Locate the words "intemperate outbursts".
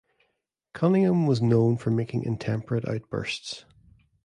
2.23-3.65